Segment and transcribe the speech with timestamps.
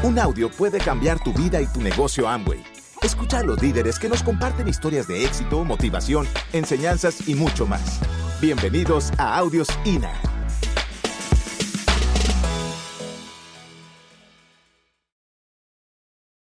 [0.00, 2.62] Un audio puede cambiar tu vida y tu negocio Amway.
[3.02, 7.98] Escucha a los líderes que nos comparten historias de éxito, motivación, enseñanzas y mucho más.
[8.40, 10.12] Bienvenidos a Audios INA.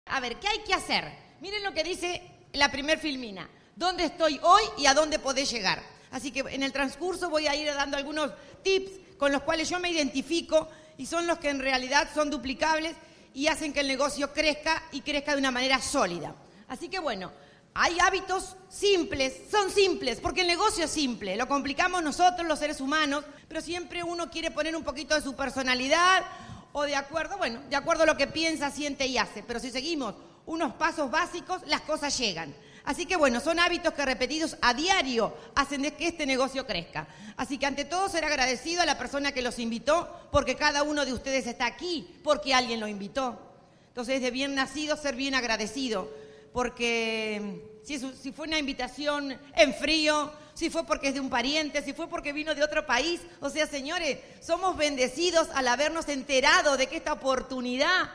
[0.08, 1.06] A ver, ¿qué hay que hacer?
[1.40, 2.24] Miren lo que dice
[2.54, 3.48] la primer filmina.
[3.76, 5.84] ¿Dónde estoy hoy y a dónde podés llegar?
[6.10, 8.32] Así que en el transcurso voy a ir dando algunos
[8.64, 10.68] tips con los cuales yo me identifico
[10.98, 12.96] y son los que en realidad son duplicables
[13.36, 16.34] y hacen que el negocio crezca y crezca de una manera sólida.
[16.70, 17.32] Así que bueno,
[17.74, 22.80] hay hábitos simples, son simples, porque el negocio es simple, lo complicamos nosotros los seres
[22.80, 26.24] humanos, pero siempre uno quiere poner un poquito de su personalidad
[26.72, 29.70] o de acuerdo, bueno, de acuerdo a lo que piensa, siente y hace, pero si
[29.70, 30.16] seguimos
[30.46, 32.56] unos pasos básicos, las cosas llegan.
[32.86, 37.08] Así que bueno, son hábitos que repetidos a diario hacen de que este negocio crezca.
[37.36, 41.06] Así que ante todo ser agradecido a la persona que los invitó, porque cada uno
[41.06, 43.40] de ustedes está aquí porque alguien lo invitó.
[43.88, 46.10] Entonces es de bien nacido ser bien agradecido,
[46.54, 51.84] porque si, si fue una invitación en frío, si fue porque es de un pariente,
[51.84, 53.22] si fue porque vino de otro país.
[53.42, 58.10] O sea, señores, somos bendecidos al habernos enterado de que esta oportunidad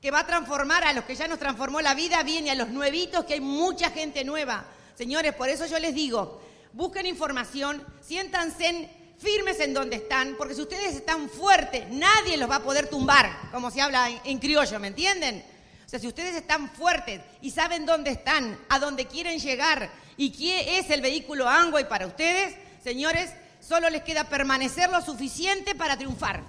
[0.00, 2.68] que va a transformar a los que ya nos transformó la vida, viene a los
[2.68, 4.64] nuevitos, que hay mucha gente nueva.
[4.94, 6.40] Señores, por eso yo les digo,
[6.72, 12.56] busquen información, siéntanse firmes en donde están, porque si ustedes están fuertes, nadie los va
[12.56, 15.44] a poder tumbar, como se habla en, criollo, ¿me entienden?
[15.84, 20.30] O sea, si ustedes están fuertes y saben dónde están, a dónde quieren llegar y
[20.30, 22.54] qué es el vehículo Angway para ustedes,
[22.84, 26.42] señores, solo les queda permanecer lo suficiente para triunfar.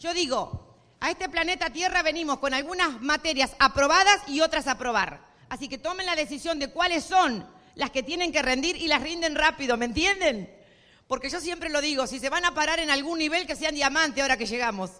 [0.00, 0.63] Yo digo,
[1.04, 5.20] a este planeta Tierra venimos con algunas materias aprobadas y otras a probar.
[5.50, 9.02] Así que tomen la decisión de cuáles son las que tienen que rendir y las
[9.02, 10.50] rinden rápido, ¿me entienden?
[11.06, 13.74] Porque yo siempre lo digo, si se van a parar en algún nivel que sean
[13.74, 14.92] diamante ahora que llegamos.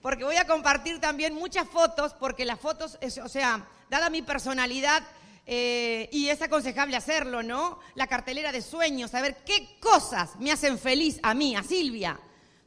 [0.00, 5.04] Porque voy a compartir también muchas fotos, porque las fotos, o sea, dada mi personalidad,
[5.46, 7.78] eh, y es aconsejable hacerlo, ¿no?
[7.94, 12.18] La cartelera de sueños, saber qué cosas me hacen feliz a mí, a Silvia,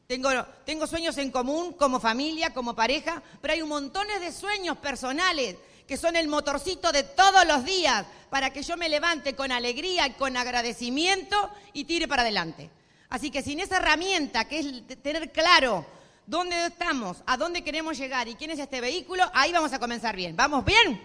[0.08, 0.30] tengo,
[0.66, 5.56] tengo sueños en común como familia, como pareja, pero hay un montones de sueños personales
[5.88, 10.08] que son el motorcito de todos los días para que yo me levante con alegría
[10.08, 12.70] y con agradecimiento y tire para adelante.
[13.10, 15.86] Así que sin esa herramienta que es tener claro
[16.26, 20.16] dónde estamos, a dónde queremos llegar y quién es este vehículo, ahí vamos a comenzar
[20.16, 20.36] bien.
[20.36, 21.02] ¿Vamos bien?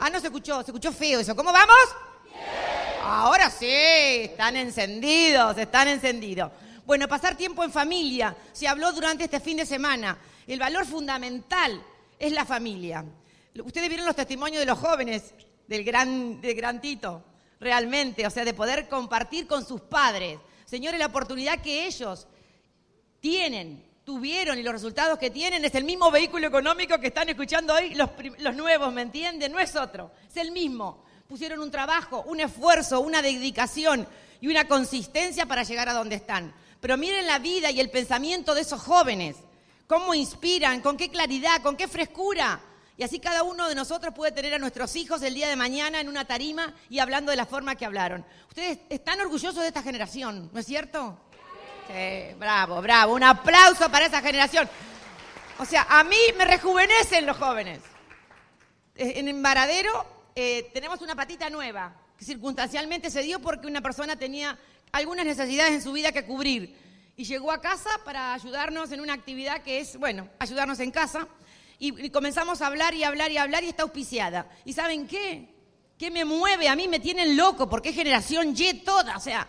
[0.00, 1.36] Ah, no se escuchó, se escuchó feo eso.
[1.36, 1.76] ¿Cómo vamos?
[3.02, 6.50] Ahora sí, están encendidos, están encendidos.
[6.88, 8.34] Bueno, pasar tiempo en familia.
[8.50, 10.16] Se habló durante este fin de semana.
[10.46, 11.82] El valor fundamental
[12.18, 13.04] es la familia.
[13.62, 15.34] Ustedes vieron los testimonios de los jóvenes
[15.66, 17.22] del gran, del gran Tito,
[17.60, 20.38] realmente, o sea, de poder compartir con sus padres.
[20.64, 22.26] Señores, la oportunidad que ellos
[23.20, 27.74] tienen, tuvieron y los resultados que tienen es el mismo vehículo económico que están escuchando
[27.74, 29.52] hoy los, los nuevos, ¿me entienden?
[29.52, 31.04] No es otro, es el mismo.
[31.28, 34.08] Pusieron un trabajo, un esfuerzo, una dedicación
[34.40, 36.54] y una consistencia para llegar a donde están.
[36.80, 39.36] Pero miren la vida y el pensamiento de esos jóvenes,
[39.86, 42.60] cómo inspiran, con qué claridad, con qué frescura.
[42.96, 46.00] Y así cada uno de nosotros puede tener a nuestros hijos el día de mañana
[46.00, 48.24] en una tarima y hablando de la forma que hablaron.
[48.48, 51.16] Ustedes están orgullosos de esta generación, ¿no es cierto?
[51.86, 53.14] Sí, bravo, bravo.
[53.14, 54.68] Un aplauso para esa generación.
[55.58, 57.80] O sea, a mí me rejuvenecen los jóvenes.
[58.94, 64.16] Eh, en Embaradero eh, tenemos una patita nueva, que circunstancialmente se dio porque una persona
[64.16, 64.58] tenía
[64.92, 66.76] algunas necesidades en su vida que cubrir.
[67.16, 71.26] Y llegó a casa para ayudarnos en una actividad que es, bueno, ayudarnos en casa.
[71.78, 74.48] Y, comenzamos a hablar y hablar y hablar y está auspiciada.
[74.64, 75.54] ¿Y saben qué?
[75.98, 76.68] ¿Qué me mueve?
[76.68, 79.16] A mí me tienen loco porque es generación Y toda.
[79.16, 79.48] O sea,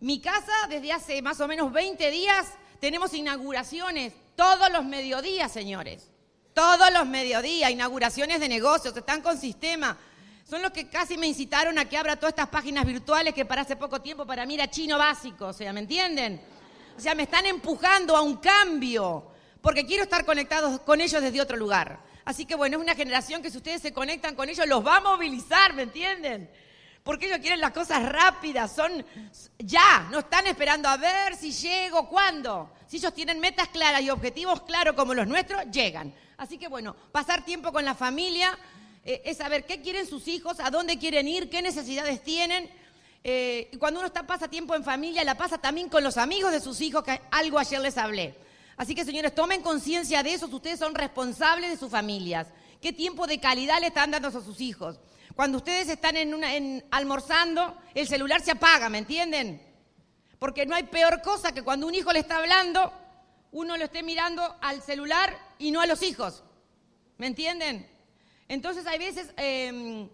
[0.00, 2.46] mi casa desde hace más o menos 20 días
[2.80, 6.10] tenemos inauguraciones todos los mediodías, señores.
[6.54, 9.98] Todos los mediodías, inauguraciones de negocios, están con sistema
[10.48, 13.62] son los que casi me incitaron a que abra todas estas páginas virtuales que para
[13.62, 16.40] hace poco tiempo para mí era chino básico, o sea, ¿me entienden?
[16.96, 19.26] O sea, me están empujando a un cambio,
[19.60, 21.98] porque quiero estar conectados con ellos desde otro lugar.
[22.24, 24.98] Así que bueno, es una generación que si ustedes se conectan con ellos, los va
[24.98, 26.48] a movilizar, ¿me entienden?
[27.02, 29.04] Porque ellos quieren las cosas rápidas, son
[29.58, 32.72] ya, no están esperando a ver si llego, cuándo.
[32.86, 36.14] Si ellos tienen metas claras y objetivos claros como los nuestros, llegan.
[36.36, 38.56] Así que bueno, pasar tiempo con la familia,
[39.06, 42.68] eh, es saber qué quieren sus hijos, a dónde quieren ir, qué necesidades tienen.
[43.22, 46.60] Eh, cuando uno está, pasa tiempo en familia, la pasa también con los amigos de
[46.60, 48.34] sus hijos, que algo ayer les hablé.
[48.76, 52.48] Así que señores, tomen conciencia de eso, ustedes son responsables de sus familias.
[52.82, 54.98] ¿Qué tiempo de calidad le están dando a sus hijos?
[55.36, 59.62] Cuando ustedes están en una, en, almorzando, el celular se apaga, ¿me entienden?
[60.40, 62.92] Porque no hay peor cosa que cuando un hijo le está hablando,
[63.52, 66.42] uno lo esté mirando al celular y no a los hijos.
[67.18, 67.95] ¿Me entienden?
[68.48, 70.08] Entonces hay veces em,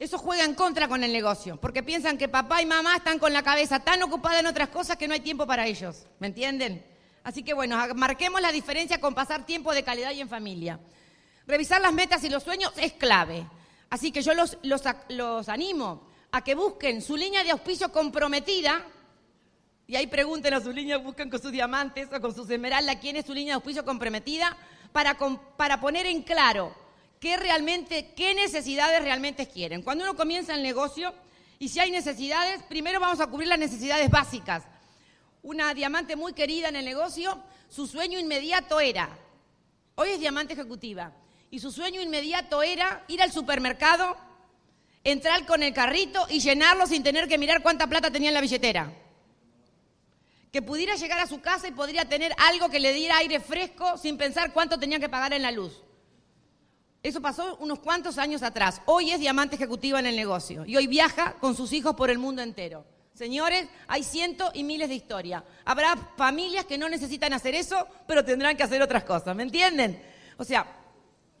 [0.00, 3.34] eso juega en contra con el negocio, porque piensan que papá y mamá están con
[3.34, 6.06] la cabeza tan ocupada en otras cosas que no hay tiempo para ellos.
[6.18, 6.82] ¿Me entienden?
[7.22, 10.80] Así que bueno, marquemos la diferencia con pasar tiempo de calidad y en familia.
[11.46, 13.46] Revisar las metas y los sueños es clave.
[13.90, 18.82] Así que yo los, los, animo a que busquen su línea de auspicio comprometida.
[19.86, 23.16] Y ahí pregunten a su línea, busquen con sus diamantes o con sus esmeraldas quién
[23.16, 24.56] es su línea de auspicio comprometida
[24.92, 25.18] para,
[25.58, 26.74] para poner en claro
[27.20, 29.82] qué realmente, qué necesidades realmente quieren.
[29.82, 31.14] Cuando uno comienza el negocio
[31.58, 34.64] y si hay necesidades, primero vamos a cubrir las necesidades básicas.
[35.42, 37.38] Una diamante muy querida en el negocio,
[37.68, 39.18] su sueño inmediato era,
[39.94, 41.12] hoy es diamante ejecutiva,
[41.50, 44.16] y su sueño inmediato era ir al supermercado,
[45.04, 48.40] entrar con el carrito y llenarlo sin tener que mirar cuánta plata tenía en la
[48.40, 48.92] billetera.
[50.52, 53.98] Que pudiera llegar a su casa y podría tener algo que le diera aire fresco
[53.98, 55.82] sin pensar cuánto tenía que pagar en la luz.
[57.02, 58.82] Eso pasó unos cuantos años atrás.
[58.84, 62.18] Hoy es diamante ejecutiva en el negocio y hoy viaja con sus hijos por el
[62.18, 62.84] mundo entero.
[63.14, 65.42] Señores, hay cientos y miles de historias.
[65.64, 70.02] Habrá familias que no necesitan hacer eso, pero tendrán que hacer otras cosas, ¿me entienden?
[70.36, 70.66] O sea,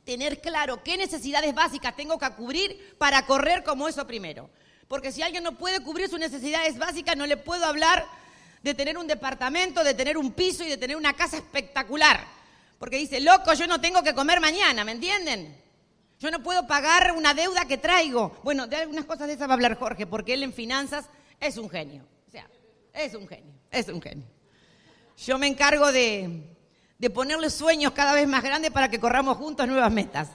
[0.04, 4.50] tener claro qué necesidades básicas tengo que cubrir para correr como eso primero.
[4.88, 8.06] Porque si alguien no puede cubrir sus necesidades básicas, no le puedo hablar
[8.62, 12.39] de tener un departamento, de tener un piso y de tener una casa espectacular.
[12.80, 15.54] Porque dice, loco, yo no tengo que comer mañana, ¿me entienden?
[16.18, 18.40] Yo no puedo pagar una deuda que traigo.
[18.42, 21.04] Bueno, de algunas cosas de esas va a hablar Jorge, porque él en finanzas
[21.38, 22.06] es un genio.
[22.26, 22.48] O sea,
[22.94, 24.26] es un genio, es un genio.
[25.18, 26.56] Yo me encargo de,
[26.98, 30.30] de ponerle sueños cada vez más grandes para que corramos juntos nuevas metas.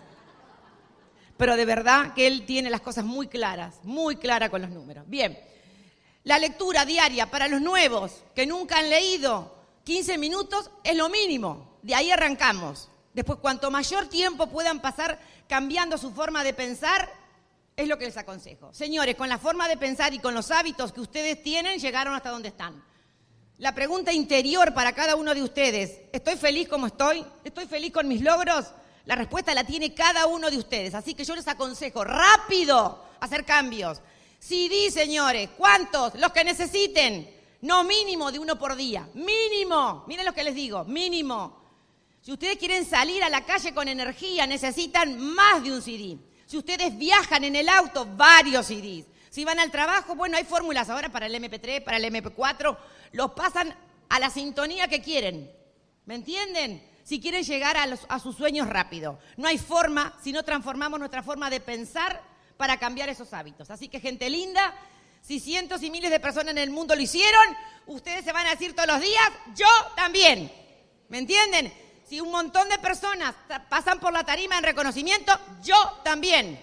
[1.38, 5.04] Pero de verdad que él tiene las cosas muy claras, muy claras con los números.
[5.08, 5.36] Bien,
[6.24, 9.55] la lectura diaria para los nuevos que nunca han leído
[9.86, 11.78] 15 minutos es lo mínimo.
[11.84, 12.90] De ahí arrancamos.
[13.14, 15.18] Después, cuanto mayor tiempo puedan pasar
[15.48, 17.10] cambiando su forma de pensar,
[17.78, 18.74] es lo que les aconsejo.
[18.74, 22.32] Señores, con la forma de pensar y con los hábitos que ustedes tienen, llegaron hasta
[22.32, 22.84] donde están.
[23.58, 27.24] La pregunta interior para cada uno de ustedes, ¿estoy feliz como estoy?
[27.44, 28.66] ¿Estoy feliz con mis logros?
[29.06, 33.46] La respuesta la tiene cada uno de ustedes, así que yo les aconsejo rápido hacer
[33.46, 34.02] cambios.
[34.50, 36.16] di, señores, ¿cuántos?
[36.16, 37.35] Los que necesiten.
[37.62, 40.04] No mínimo de uno por día, mínimo.
[40.08, 41.64] Miren lo que les digo, mínimo.
[42.22, 46.18] Si ustedes quieren salir a la calle con energía, necesitan más de un CD.
[46.46, 49.06] Si ustedes viajan en el auto, varios CDs.
[49.30, 52.78] Si van al trabajo, bueno, hay fórmulas ahora para el MP3, para el MP4,
[53.12, 53.76] los pasan
[54.10, 55.52] a la sintonía que quieren.
[56.06, 56.88] ¿Me entienden?
[57.04, 59.20] Si quieren llegar a, sus sueños rápido.
[59.38, 62.24] No hay forma si no transformamos nuestra forma de pensar
[62.58, 63.70] para cambiar esos hábitos.
[63.70, 64.74] Así que, gente linda,
[65.26, 67.42] si cientos y miles de personas en el mundo lo hicieron,
[67.88, 70.52] ustedes se van a decir todos los días, yo también.
[71.10, 71.74] ¿Me entienden?
[72.08, 73.34] Si un montón de personas
[73.68, 75.34] pasan por la tarima en reconocimiento,
[75.64, 76.60] yo también.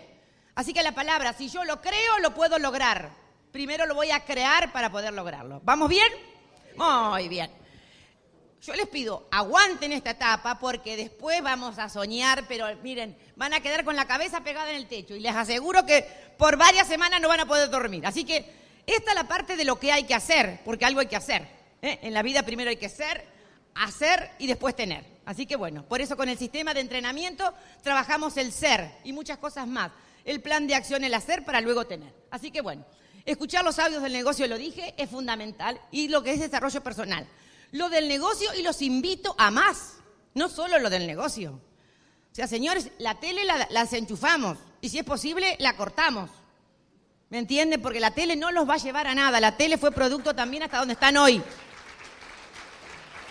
[0.54, 3.10] Así que la palabra, si yo lo creo, lo puedo lograr.
[3.50, 5.60] Primero lo voy a crear para poder lograrlo.
[5.64, 6.08] ¿Vamos bien?
[6.76, 7.50] Muy bien.
[8.62, 13.60] Yo les pido, aguanten esta etapa porque después vamos a soñar, pero miren, van a
[13.60, 16.06] quedar con la cabeza pegada en el techo y les aseguro que
[16.38, 18.06] por varias semanas no van a poder dormir.
[18.06, 18.44] Así que
[18.86, 21.46] esta es la parte de lo que hay que hacer, porque algo hay que hacer.
[21.82, 21.98] ¿eh?
[22.02, 23.24] En la vida primero hay que ser,
[23.74, 25.04] hacer y después tener.
[25.24, 29.38] Así que bueno, por eso con el sistema de entrenamiento trabajamos el ser y muchas
[29.38, 29.92] cosas más
[30.24, 32.12] el plan de acción, el hacer para luego tener.
[32.30, 32.84] Así que bueno,
[33.24, 37.26] escuchar los audios del negocio, lo dije, es fundamental y lo que es desarrollo personal.
[37.72, 39.94] Lo del negocio y los invito a más,
[40.34, 41.52] no solo lo del negocio.
[41.52, 46.28] O sea, señores, la tele la, la desenchufamos y si es posible la cortamos.
[47.30, 47.80] ¿Me entienden?
[47.80, 49.40] Porque la tele no los va a llevar a nada.
[49.40, 51.42] La tele fue producto también hasta donde están hoy.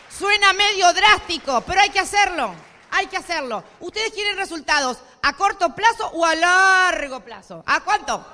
[0.10, 2.56] Suena medio drástico, pero hay que hacerlo.
[2.90, 3.64] Hay que hacerlo.
[3.82, 7.64] ¿Ustedes quieren resultados a corto plazo o a largo plazo?
[7.68, 8.26] ¿A cuánto?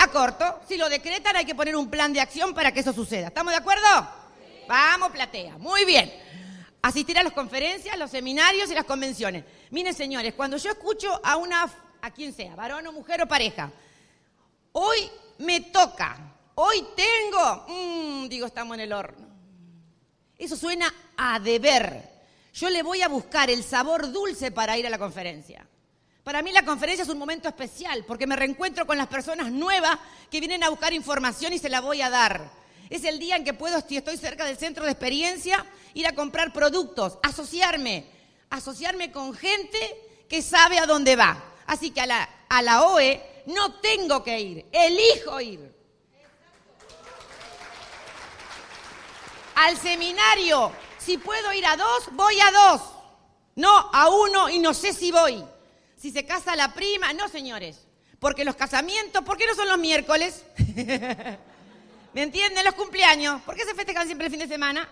[0.00, 0.60] A corto.
[0.68, 3.28] Si lo decretan hay que poner un plan de acción para que eso suceda.
[3.28, 4.08] ¿Estamos de acuerdo?
[4.68, 5.58] Vamos, platea.
[5.58, 6.12] Muy bien.
[6.82, 9.44] Asistir a las conferencias, los seminarios y las convenciones.
[9.70, 11.70] Miren, señores, cuando yo escucho a una,
[12.02, 13.72] a quien sea, varón o mujer o pareja,
[14.72, 16.18] hoy me toca,
[16.54, 19.26] hoy tengo, mmm, digo, estamos en el horno.
[20.36, 22.12] Eso suena a deber
[22.52, 25.66] yo le voy a buscar el sabor dulce para ir a la conferencia.
[26.22, 29.98] Para mí la conferencia es un momento especial porque me reencuentro con las personas nuevas
[30.30, 32.50] que vienen a buscar información y se la voy a dar.
[32.90, 36.14] Es el día en que puedo, si estoy cerca del centro de experiencia, ir a
[36.14, 38.04] comprar productos, asociarme,
[38.50, 39.78] asociarme con gente
[40.28, 41.42] que sabe a dónde va.
[41.72, 45.74] Así que a la, a la OE no tengo que ir, elijo ir.
[49.54, 52.82] Al seminario Si puedo ir a dos, voy a dos.
[53.56, 55.42] No a uno y no sé si voy.
[55.96, 57.86] Si se casa la prima, no señores.
[58.20, 60.44] Porque los casamientos, ¿por qué no son los miércoles?
[62.12, 62.66] ¿Me entienden?
[62.66, 63.40] Los cumpleaños.
[63.42, 64.86] ¿Por qué se festejan siempre el fin de semana?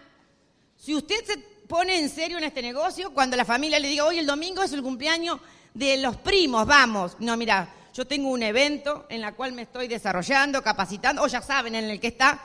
[0.77, 1.37] Si usted se
[1.69, 4.73] pone en serio en este negocio, cuando la familia le diga, hoy el domingo es
[4.73, 5.41] el cumpleaños
[5.75, 7.17] de los primos, vamos.
[7.21, 11.43] No, mira, yo tengo un evento en el cual me estoy desarrollando, capacitando, o ya
[11.43, 12.41] saben en el que está,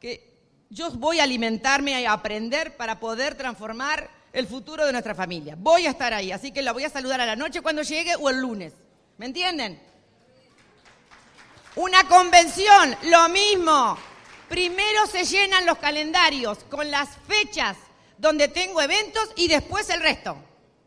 [0.00, 0.38] que
[0.70, 5.56] yo voy a alimentarme y a aprender para poder transformar el futuro de nuestra familia.
[5.58, 8.14] Voy a estar ahí, así que la voy a saludar a la noche cuando llegue
[8.16, 8.72] o el lunes.
[9.16, 9.80] ¿Me entienden?
[11.76, 13.96] Una convención, lo mismo.
[14.48, 17.76] Primero se llenan los calendarios con las fechas
[18.16, 20.36] donde tengo eventos y después el resto.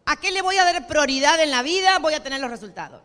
[0.05, 1.99] ¿A qué le voy a dar prioridad en la vida?
[1.99, 3.01] Voy a tener los resultados.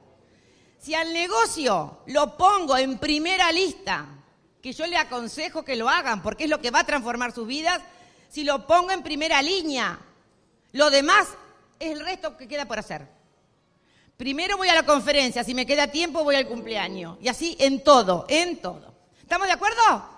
[0.79, 4.07] Si al negocio lo pongo en primera lista,
[4.63, 7.47] que yo le aconsejo que lo hagan porque es lo que va a transformar sus
[7.47, 7.81] vidas,
[8.29, 9.99] si lo pongo en primera línea,
[10.73, 11.29] lo demás
[11.79, 13.07] es el resto que queda por hacer.
[14.17, 17.19] Primero voy a la conferencia, si me queda tiempo voy al cumpleaños.
[17.21, 18.95] Y así en todo, en todo.
[19.21, 20.09] ¿Estamos de acuerdo?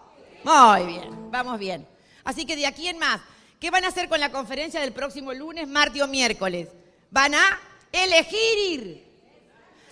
[0.45, 1.87] Muy bien, vamos bien.
[2.25, 3.21] Así que de aquí en más,
[3.61, 6.69] ¿qué van a hacer con la conferencia del próximo lunes, martes o miércoles?
[7.11, 7.61] Van a
[7.93, 9.09] elegir ir.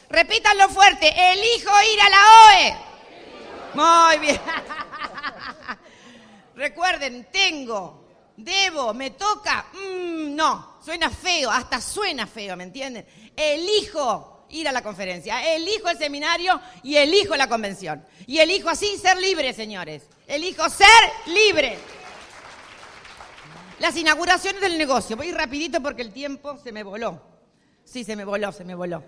[0.09, 2.77] Repítanlo fuerte, elijo ir a la OE.
[3.75, 4.41] Muy bien.
[6.55, 8.07] Recuerden, tengo,
[8.37, 9.67] debo, me toca.
[9.73, 13.07] Mm, no, suena feo, hasta suena feo, ¿me entienden?
[13.37, 18.05] Elijo ir a la conferencia, elijo el seminario y elijo la convención.
[18.27, 20.05] Y elijo así ser libre, señores.
[20.27, 20.89] Elijo ser
[21.27, 21.79] libre.
[23.79, 25.17] Las inauguraciones del negocio.
[25.17, 27.21] Voy rapidito porque el tiempo se me voló.
[27.85, 29.03] Sí, se me voló, se me voló.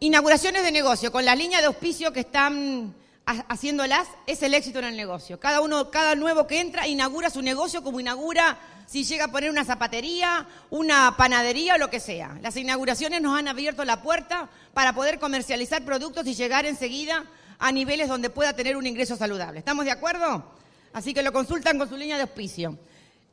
[0.00, 2.94] Inauguraciones de negocio, con la línea de auspicio que están
[3.24, 5.40] haciéndolas, es el éxito en el negocio.
[5.40, 9.48] Cada uno, cada nuevo que entra, inaugura su negocio como inaugura si llega a poner
[9.48, 12.38] una zapatería, una panadería o lo que sea.
[12.42, 17.24] Las inauguraciones nos han abierto la puerta para poder comercializar productos y llegar enseguida
[17.58, 19.60] a niveles donde pueda tener un ingreso saludable.
[19.60, 20.44] ¿Estamos de acuerdo?
[20.92, 22.78] Así que lo consultan con su línea de auspicio.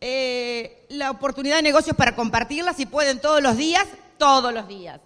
[0.04, 3.86] Eh, la oportunidad de negocios para compartirla, si pueden, todos los días,
[4.18, 5.00] todos los días.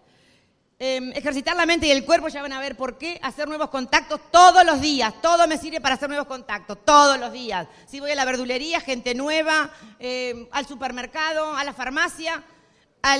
[0.79, 3.69] Em, ejercitar la mente y el cuerpo, ya van a ver por qué hacer nuevos
[3.69, 5.13] contactos todos los días.
[5.21, 7.67] Todo me sirve para hacer nuevos contactos, todos los días.
[7.87, 12.41] Si voy a la verdulería, gente nueva, em, al supermercado, a la farmacia,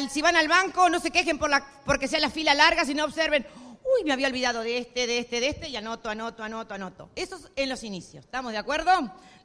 [0.09, 3.03] si van al banco, no se quejen por la, porque sea la fila larga, sino
[3.03, 3.45] observen,
[3.85, 7.09] uy, me había olvidado de este, de este, de este, y anoto, anoto, anoto, anoto.
[7.15, 8.91] Eso es en los inicios, ¿estamos de acuerdo?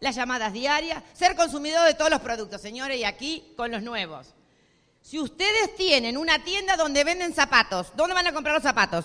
[0.01, 4.35] Las llamadas diarias, ser consumidor de todos los productos, señores, y aquí con los nuevos.
[5.03, 9.05] Si ustedes tienen una tienda donde venden zapatos, ¿dónde van a comprar los zapatos?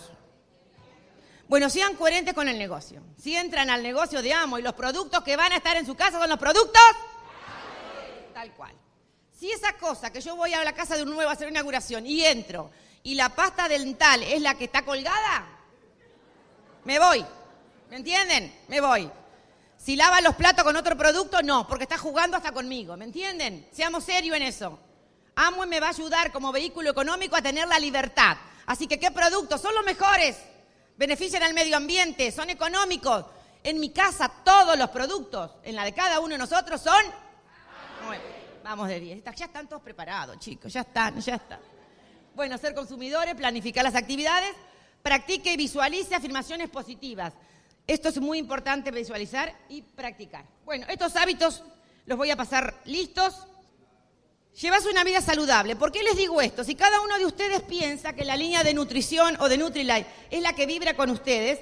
[1.48, 3.04] Bueno, sean coherentes con el negocio.
[3.18, 5.96] Si entran al negocio de Amo y los productos que van a estar en su
[5.96, 6.82] casa son los productos,
[8.34, 8.74] tal cual.
[9.32, 11.60] Si esa cosa que yo voy a la casa de un nuevo a hacer una
[11.60, 12.72] inauguración y entro
[13.06, 15.48] y la pasta dental es la que está colgada,
[16.86, 17.24] me voy.
[17.92, 18.54] ¿Me entienden?
[18.68, 19.10] Me voy.
[19.78, 22.98] Si lava los platos con otro producto, no, porque está jugando hasta conmigo.
[22.98, 23.70] ¿Me entienden?
[23.72, 24.80] Seamos serios en eso.
[25.36, 28.38] Amway me va a ayudar como vehículo económico a tener la libertad.
[28.66, 29.62] Así que, ¿qué productos?
[29.62, 30.38] Son los mejores.
[30.98, 33.26] Benefician al medio ambiente, son económicos.
[33.62, 37.04] En mi casa, todos los productos, en la de cada uno de nosotros, son.
[38.64, 39.24] Vamos de 10.
[39.36, 40.74] Ya están todos preparados, chicos.
[40.74, 41.75] Ya están, ya están.
[42.36, 44.54] Bueno, ser consumidores, planificar las actividades,
[45.02, 47.32] practique y visualice afirmaciones positivas.
[47.88, 50.44] Esto es muy importante visualizar y practicar.
[50.66, 51.64] Bueno, estos hábitos
[52.06, 53.48] los voy a pasar listos.
[54.60, 55.78] Llevas una vida saludable.
[55.78, 56.66] ¿Por qué les digo esto?
[56.66, 60.42] Si cada uno de ustedes piensa que la línea de nutrición o de Nutrilite es
[60.42, 61.60] la que vibra con ustedes,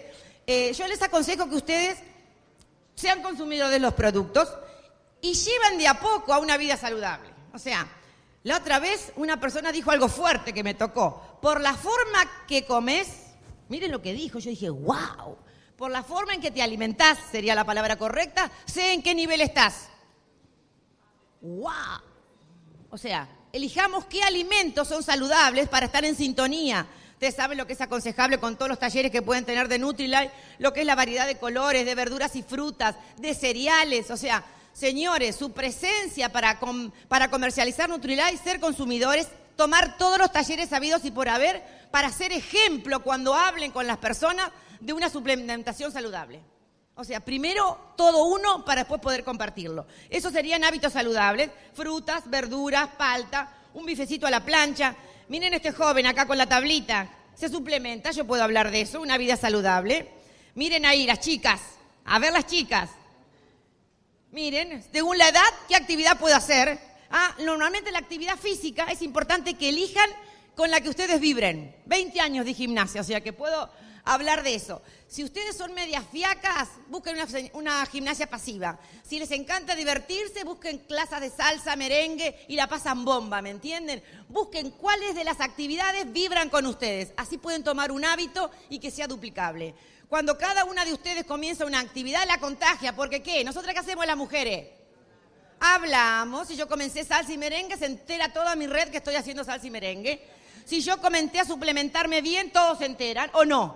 [0.48, 2.00] eh, yo les aconsejo que ustedes
[2.96, 4.50] sean consumidores de los productos
[5.22, 7.30] y llevan de a poco a una vida saludable.
[7.54, 7.88] O sea,
[8.44, 11.40] la otra vez una persona dijo algo fuerte que me tocó.
[11.42, 13.08] Por la forma que comes,
[13.70, 15.38] miren lo que dijo, yo dije, wow.
[15.78, 19.42] Por la forma en que te alimentás, sería la palabra correcta, sé en qué nivel
[19.42, 19.90] estás.
[21.42, 22.02] ¡Wow!
[22.90, 26.88] O sea, elijamos qué alimentos son saludables para estar en sintonía.
[27.14, 30.32] Ustedes saben lo que es aconsejable con todos los talleres que pueden tener de Nutrilite,
[30.60, 34.12] lo que es la variedad de colores, de verduras y frutas, de cereales.
[34.12, 36.60] O sea, señores, su presencia para,
[37.08, 42.34] para comercializar Nutrilite, ser consumidores, tomar todos los talleres sabidos y por haber para ser
[42.34, 44.50] ejemplo cuando hablen con las personas
[44.80, 46.42] de una suplementación saludable.
[46.96, 49.88] O sea, primero todo uno para después poder compartirlo.
[50.10, 54.96] Esos serían hábitos saludables, frutas, verduras, palta, un bifecito a la plancha.
[55.30, 59.18] Miren este joven acá con la tablita, se suplementa, yo puedo hablar de eso, una
[59.18, 60.10] vida saludable.
[60.56, 61.62] Miren ahí las chicas,
[62.06, 62.90] a ver las chicas.
[64.34, 66.80] Miren, según la edad, ¿qué actividad puedo hacer?
[67.12, 70.10] Ah, normalmente la actividad física es importante que elijan
[70.56, 71.76] con la que ustedes vibren.
[71.86, 73.70] 20 años de gimnasia, o sea que puedo
[74.06, 74.82] hablar de eso.
[75.08, 77.16] Si ustedes son medias fiacas, busquen
[77.54, 78.80] una, gimnasia pasiva.
[79.04, 84.02] Si les encanta divertirse, busquen clases de salsa, merengue y la pasan bomba, ¿me entienden?
[84.30, 87.14] Busquen cuáles de las actividades vibran con ustedes.
[87.18, 89.76] Así pueden tomar un hábito y que sea duplicable.
[90.14, 93.44] Cuando cada una de ustedes comienza una actividad, la contagia, porque ¿qué?
[93.44, 94.68] ¿Nosotras qué hacemos las mujeres?
[95.60, 99.44] Hablamos, si yo comencé salsa y merengue, se entera toda mi red que estoy haciendo
[99.44, 100.22] salsa y merengue.
[100.66, 103.76] Si yo comenté a suplementarme bien, todos se enteran, ¿o no?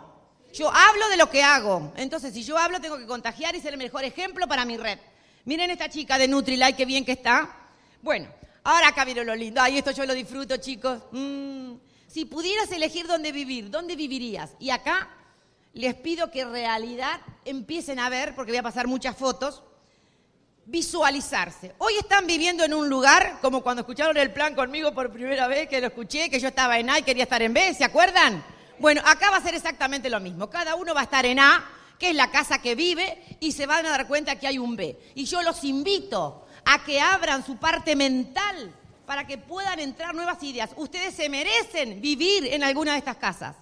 [0.53, 1.91] Yo hablo de lo que hago.
[1.97, 4.99] Entonces, si yo hablo, tengo que contagiar y ser el mejor ejemplo para mi red.
[5.45, 7.51] Miren esta chica de Nutrilite, qué bien que está.
[8.03, 8.27] Bueno,
[8.63, 9.59] ahora acá viene lo lindo.
[9.59, 11.01] Ay, esto yo lo disfruto, chicos.
[11.13, 14.51] Mm, si pudieras elegir dónde vivir, ¿dónde vivirías?
[14.59, 15.16] Y acá
[15.73, 19.63] les pido que en realidad empiecen a ver, porque voy a pasar muchas fotos,
[20.65, 21.73] visualizarse.
[21.77, 25.69] Hoy están viviendo en un lugar, como cuando escucharon el plan conmigo por primera vez,
[25.69, 28.43] que lo escuché, que yo estaba en A y quería estar en B, ¿se acuerdan?
[28.79, 30.49] Bueno, acá va a ser exactamente lo mismo.
[30.49, 31.65] Cada uno va a estar en A,
[31.97, 34.75] que es la casa que vive, y se van a dar cuenta que hay un
[34.75, 34.99] B.
[35.15, 38.73] Y yo los invito a que abran su parte mental
[39.05, 40.71] para que puedan entrar nuevas ideas.
[40.75, 43.55] Ustedes se merecen vivir en alguna de estas casas.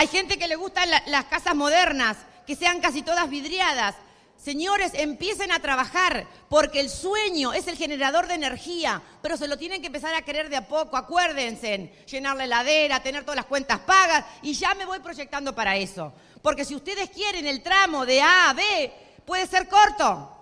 [0.00, 2.16] Hay gente que le gustan las casas modernas,
[2.46, 3.94] que sean casi todas vidriadas.
[4.42, 9.58] Señores, empiecen a trabajar porque el sueño es el generador de energía, pero se lo
[9.58, 10.96] tienen que empezar a querer de a poco.
[10.96, 15.76] Acuérdense, llenar la heladera, tener todas las cuentas pagas y ya me voy proyectando para
[15.76, 16.14] eso.
[16.40, 18.90] Porque si ustedes quieren el tramo de A a B,
[19.26, 20.34] puede ser corto,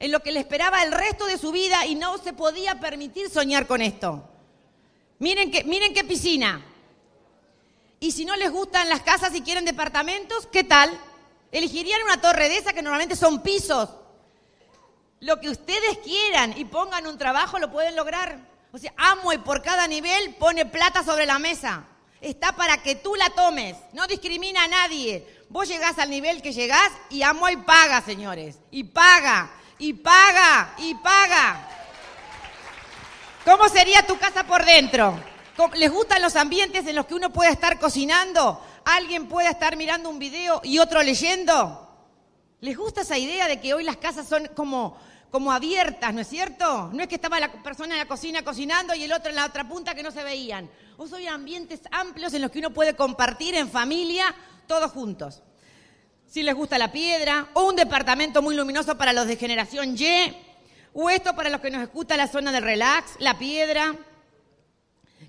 [0.00, 3.30] en lo que le esperaba el resto de su vida y no se podía permitir
[3.30, 4.22] soñar con esto.
[5.18, 6.66] Miren, que, miren qué piscina.
[8.02, 10.90] Y si no les gustan las casas y quieren departamentos, ¿qué tal?
[11.52, 13.90] Elegirían una torre de esa que normalmente son pisos.
[15.20, 18.40] Lo que ustedes quieran y pongan un trabajo lo pueden lograr.
[18.72, 21.84] O sea, amo y por cada nivel pone plata sobre la mesa.
[22.20, 23.76] Está para que tú la tomes.
[23.92, 25.44] No discrimina a nadie.
[25.48, 28.58] Vos llegás al nivel que llegás y amo y paga, señores.
[28.72, 31.68] Y paga, y paga, y paga.
[33.44, 35.31] ¿Cómo sería tu casa por dentro?
[35.74, 38.60] ¿Les gustan los ambientes en los que uno puede estar cocinando?
[38.84, 41.88] alguien pueda estar mirando un video y otro leyendo.
[42.60, 44.96] ¿Les gusta esa idea de que hoy las casas son como,
[45.30, 46.90] como abiertas, ¿no es cierto?
[46.92, 49.46] No es que estaba la persona en la cocina cocinando y el otro en la
[49.46, 50.70] otra punta que no se veían.
[50.96, 54.34] O son ambientes amplios en los que uno puede compartir en familia
[54.66, 55.42] todos juntos.
[56.26, 60.34] Si les gusta la piedra, o un departamento muy luminoso para los de generación Y,
[60.94, 63.94] o esto para los que nos gusta la zona del relax, la piedra.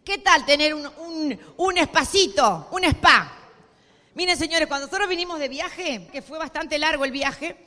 [0.04, 3.32] ¿Qué tal tener un, un, un espacito, un spa?
[4.16, 7.66] Miren, señores, cuando nosotros vinimos de viaje, que fue bastante largo el viaje,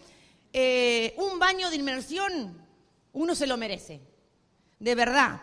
[0.52, 2.62] eh, un baño de inmersión,
[3.14, 4.02] uno se lo merece.
[4.78, 5.40] De verdad.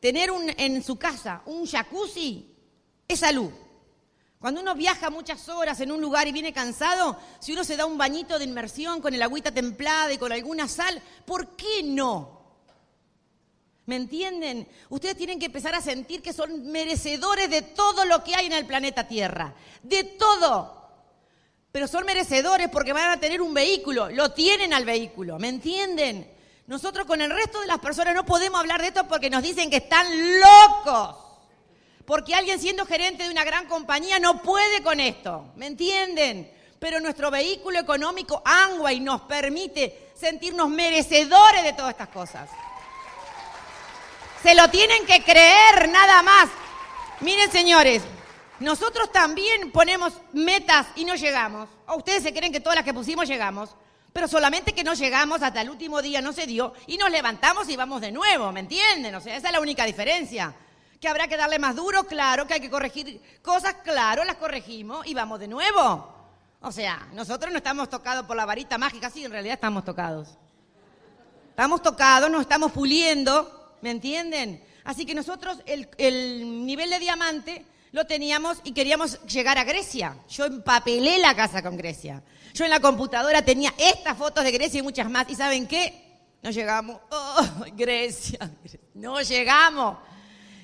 [0.00, 2.52] Tener en su casa un jacuzzi
[3.06, 3.50] es salud.
[4.40, 7.86] Cuando uno viaja muchas horas en un lugar y viene cansado, si uno se da
[7.86, 12.41] un bañito de inmersión con el agüita templada y con alguna sal, ¿por qué no?
[13.84, 14.68] ¿Me entienden?
[14.90, 18.52] Ustedes tienen que empezar a sentir que son merecedores de todo lo que hay en
[18.52, 19.54] el planeta Tierra.
[19.82, 20.82] De todo.
[21.72, 24.08] Pero son merecedores porque van a tener un vehículo.
[24.10, 25.38] Lo tienen al vehículo.
[25.38, 26.30] ¿Me entienden?
[26.66, 29.68] Nosotros con el resto de las personas no podemos hablar de esto porque nos dicen
[29.68, 30.06] que están
[30.40, 31.16] locos.
[32.04, 35.52] Porque alguien siendo gerente de una gran compañía no puede con esto.
[35.56, 36.52] ¿Me entienden?
[36.78, 38.42] Pero nuestro vehículo económico
[38.92, 42.50] y nos permite sentirnos merecedores de todas estas cosas.
[44.42, 46.48] Se lo tienen que creer nada más.
[47.20, 48.02] Miren, señores,
[48.58, 51.68] nosotros también ponemos metas y no llegamos.
[51.86, 53.70] O ustedes se creen que todas las que pusimos llegamos.
[54.12, 57.68] Pero solamente que no llegamos hasta el último día, no se dio, y nos levantamos
[57.68, 59.14] y vamos de nuevo, ¿me entienden?
[59.14, 60.54] O sea, esa es la única diferencia.
[61.00, 65.06] Que habrá que darle más duro, claro, que hay que corregir cosas, claro, las corregimos
[65.06, 66.14] y vamos de nuevo.
[66.60, 70.28] O sea, nosotros no estamos tocados por la varita mágica, sí, en realidad estamos tocados.
[71.48, 74.62] Estamos tocados, nos estamos puliendo, ¿Me entienden?
[74.84, 80.16] Así que nosotros el, nivel de diamante lo teníamos y queríamos llegar a Grecia.
[80.28, 82.22] Yo empapelé la casa con Grecia.
[82.54, 85.28] Yo en la computadora tenía estas fotos de Grecia y muchas más.
[85.28, 86.02] ¿Y saben qué?
[86.42, 87.00] No llegamos.
[87.10, 88.50] Oh, Grecia.
[88.94, 89.98] No llegamos.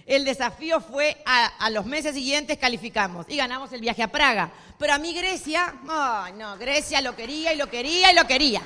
[0.06, 4.50] El desafío fue a, los meses siguientes calificamos y ganamos el viaje a Praga.
[4.78, 8.62] Pero a mí Grecia, no, Grecia lo quería y lo quería y lo quería.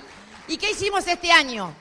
[0.46, 1.74] ¿Y qué hicimos este año?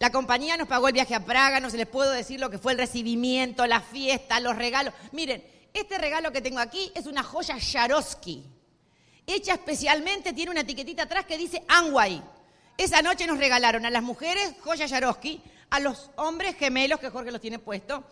[0.00, 2.56] La compañía nos pagó el viaje a Praga, no se les puedo decir lo que
[2.56, 4.94] fue el recibimiento, la fiesta, los regalos.
[5.12, 8.42] Miren, este regalo que tengo aquí es una joya Swarovski.
[9.26, 12.22] Hecha especialmente, tiene una etiquetita atrás que dice Anway.
[12.78, 17.30] Esa noche nos regalaron a las mujeres joya Swarovski, a los hombres gemelos que Jorge
[17.30, 18.02] los tiene puesto.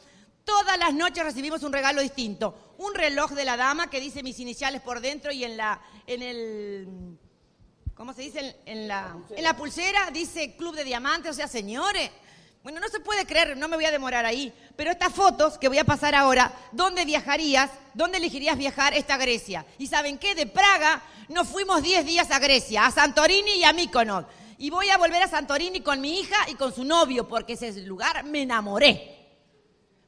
[0.45, 2.75] Todas las noches recibimos un regalo distinto.
[2.77, 6.23] Un reloj de la dama que dice mis iniciales por dentro y en la, en
[6.23, 7.19] el,
[7.99, 8.57] ¿cómo se dice?
[8.65, 11.33] En la, en la pulsera dice Club de Diamantes.
[11.33, 12.11] O sea, señores,
[12.63, 15.69] bueno, no se puede creer, no me voy a demorar ahí, pero estas fotos que
[15.69, 17.71] voy a pasar ahora, ¿dónde viajarías?
[17.95, 19.67] ¿Dónde elegirías viajar esta Grecia?
[19.79, 20.37] Y ¿saben qué?
[20.37, 24.27] De Praga nos fuimos 10 días a Grecia, a Santorini y a Mykonos.
[24.59, 27.73] Y voy a volver a Santorini con mi hija y con su novio, porque ese
[27.83, 29.17] lugar me enamoré.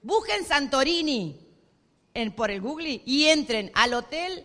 [0.02, 1.44] Busquen Santorini
[2.14, 4.44] en, por el Google y entren al hotel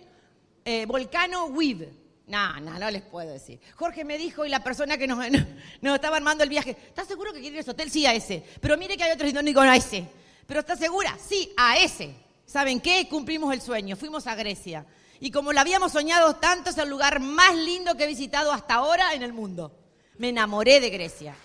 [0.63, 3.59] eh, Volcano With no, no, no les puedo decir.
[3.75, 5.23] Jorge me dijo y la persona que nos,
[5.81, 7.91] estaba armando el viaje, ¿estás seguro que quiere ir a ese hotel?
[7.91, 8.43] Sí, a ese.
[8.61, 10.07] Pero mire que hay otros y no digo a ese.
[10.47, 11.17] ¿Pero estás segura?
[11.27, 12.15] Sí, a ese.
[12.45, 13.07] ¿Saben qué?
[13.09, 13.95] Cumplimos el sueño.
[13.95, 14.85] Fuimos a Grecia.
[15.19, 18.75] Y como lo habíamos soñado tanto, es el lugar más lindo que he visitado hasta
[18.75, 19.71] ahora en el mundo.
[20.17, 21.35] Me enamoré de Grecia.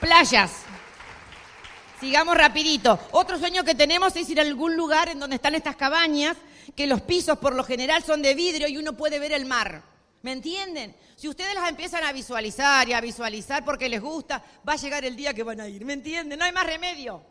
[0.00, 0.50] Playas.
[2.00, 2.98] Sigamos rapidito.
[3.10, 6.34] Otro sueño que tenemos es ir a algún lugar en donde están estas cabañas
[6.74, 9.82] que los pisos por lo general son de vidrio y uno puede ver el mar.
[10.22, 10.96] ¿Me entienden?
[11.14, 15.04] Si ustedes las empiezan a visualizar y a visualizar porque les gusta, va a llegar
[15.04, 15.84] el día que van a ir.
[15.84, 16.38] ¿Me entienden?
[16.38, 17.22] No hay más remedio.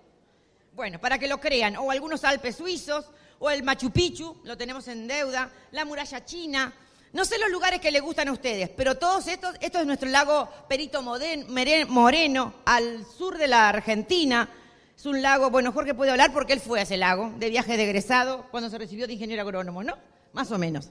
[0.73, 4.87] Bueno, para que lo crean, o algunos Alpes suizos, o el Machu Picchu, lo tenemos
[4.87, 6.71] en deuda, la muralla china.
[7.11, 10.09] No sé los lugares que les gustan a ustedes, pero todos estos, esto es nuestro
[10.09, 14.47] lago Perito Moreno, al sur de la Argentina,
[14.95, 17.77] es un lago, bueno, Jorge puede hablar porque él fue a ese lago de viaje
[17.77, 19.97] de egresado cuando se recibió de ingeniero agrónomo, ¿no?
[20.33, 20.89] Más o menos.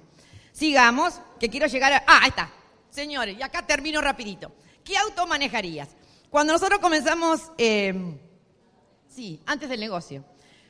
[0.50, 2.04] Sigamos, que quiero llegar a...
[2.06, 2.50] Ah, ahí está.
[2.90, 4.50] Señores, y acá termino rapidito.
[4.82, 5.90] ¿Qué auto manejarías?
[6.30, 8.18] Cuando nosotros comenzamos, eh,
[9.08, 10.24] sí, antes del negocio,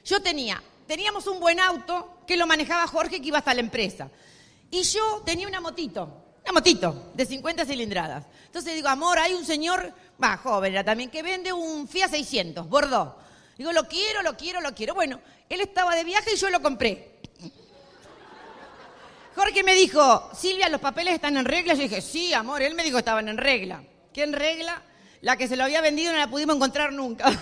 [0.04, 4.10] yo tenía, teníamos un buen auto que lo manejaba Jorge que iba hasta la empresa.
[4.70, 8.24] Y yo tenía una motito, una motito de 50 cilindradas.
[8.46, 12.68] Entonces digo, amor, hay un señor, va, joven era también, que vende un Fiat 600,
[12.68, 13.14] Bordeaux.
[13.56, 14.94] Digo, lo quiero, lo quiero, lo quiero.
[14.94, 17.18] Bueno, él estaba de viaje y yo lo compré.
[19.34, 21.74] Jorge me dijo, Silvia, ¿los papeles están en regla?
[21.74, 22.60] Yo dije, sí, amor.
[22.62, 23.82] Él me dijo que estaban en regla.
[24.12, 24.82] ¿Qué en regla?
[25.20, 27.28] La que se lo había vendido no la pudimos encontrar nunca.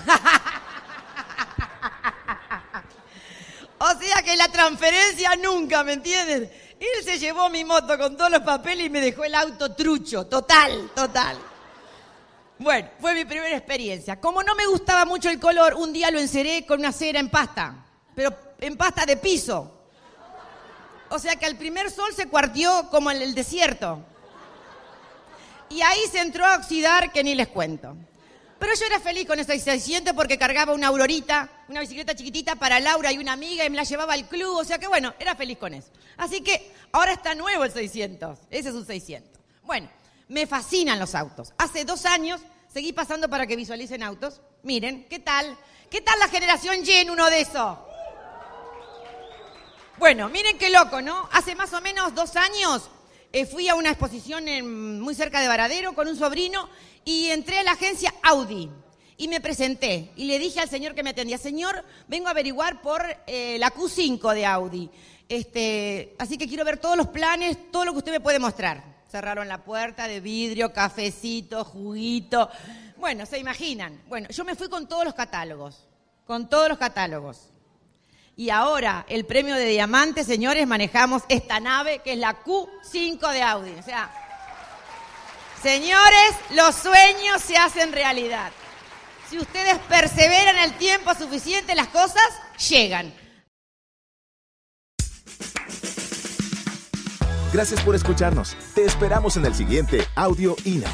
[3.79, 6.51] o sea que la transferencia nunca, ¿me entienden?
[6.79, 10.27] Él se llevó mi moto con todos los papeles y me dejó el auto trucho,
[10.27, 11.39] total, total.
[12.59, 14.21] Bueno, fue mi primera experiencia.
[14.21, 17.31] Como no me gustaba mucho el color, un día lo enceré con una cera en
[17.31, 17.85] pasta,
[18.15, 19.73] pero en pasta de piso.
[21.09, 24.05] O sea que al primer sol se cuartió como en el desierto.
[25.69, 27.97] Y ahí se entró a oxidar que ni les cuento.
[28.59, 32.81] Pero yo era feliz con ese 600 porque cargaba una aurorita, una bicicleta chiquitita para
[32.81, 34.57] Laura y una amiga y me la llevaba al club.
[34.57, 35.89] O sea que bueno, era feliz con eso.
[36.17, 38.39] Así que ahora está nuevo el 600.
[38.51, 39.41] Ese es un 600.
[39.63, 39.89] Bueno,
[40.29, 41.53] me fascinan los autos.
[41.59, 42.41] Hace dos años
[42.73, 44.41] seguí pasando para que visualicen autos.
[44.63, 45.57] Miren, ¿qué tal?
[45.91, 47.79] ¿Qué tal la generación Y en uno de esos?
[49.99, 51.29] Bueno, miren qué loco, ¿no?
[51.33, 52.91] Hace más o menos dos años
[53.33, 54.45] eh, fui a una exposición
[55.01, 56.69] muy cerca de Varadero con un sobrino
[57.05, 58.69] y entré a la agencia Audi
[59.17, 62.83] y me presenté y le dije al señor que me atendía, señor, vengo a averiguar
[62.83, 64.91] por eh, la Q5 de Audi.
[65.29, 68.97] Este, así que quiero ver todos los planes, todo lo que usted me puede mostrar
[69.11, 72.51] cerraron la puerta de vidrio, cafecito, juguito.
[72.99, 74.03] Bueno, se imaginan.
[74.09, 75.87] Bueno, yo me fui con todos los catálogos,
[76.27, 77.49] con todos los catálogos.
[78.37, 83.43] Y ahora, el premio de diamante, señores, manejamos esta nave que es la Q5 de
[83.43, 83.71] Audi.
[83.79, 84.13] O sea,
[85.63, 88.53] señores, los sueños se hacen realidad.
[89.29, 92.23] Si ustedes perseveran el tiempo suficiente, las cosas
[92.69, 93.13] llegan.
[97.53, 98.57] Gracias por escucharnos.
[98.75, 100.91] Te esperamos en el siguiente Audio INA.